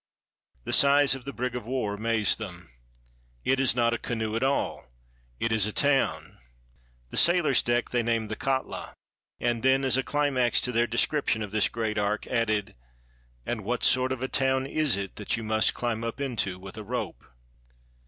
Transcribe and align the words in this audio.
The 0.63 0.73
size 0.73 1.13
of 1.13 1.25
the 1.25 1.31
brig 1.31 1.55
of 1.55 1.67
war 1.67 1.93
amazed 1.93 2.39
them. 2.39 2.69
"It 3.43 3.59
is 3.59 3.75
not 3.75 3.93
a 3.93 3.99
canoe 3.99 4.35
at 4.35 4.41
all; 4.41 4.89
it 5.39 5.51
is 5.51 5.67
a 5.67 5.71
town!" 5.71 6.39
The 7.11 7.17
sailors' 7.17 7.61
deck 7.61 7.91
they 7.91 8.01
named 8.01 8.31
the 8.31 8.35
"Kotla"; 8.35 8.95
and 9.39 9.61
then, 9.61 9.85
as 9.85 9.97
a 9.97 10.03
climax 10.03 10.59
to 10.61 10.71
their 10.71 10.87
description 10.87 11.43
of 11.43 11.51
this 11.51 11.69
great 11.69 11.99
ark, 11.99 12.25
added, 12.25 12.73
^'And 13.45 13.61
what 13.61 13.83
sort 13.83 14.11
of 14.11 14.23
a 14.23 14.27
town 14.27 14.65
is 14.65 14.97
it 14.97 15.17
that 15.17 15.37
you 15.37 15.43
must 15.43 15.75
climb 15.75 16.03
up 16.03 16.19
into 16.19 16.57
with 16.57 16.77
a 16.79 16.83
rope?" 16.83 17.23